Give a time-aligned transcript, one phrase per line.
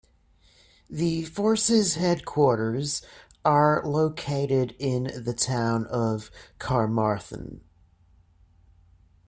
[0.89, 3.03] The force's headquarters
[3.45, 7.61] are located in the town of Carmarthen.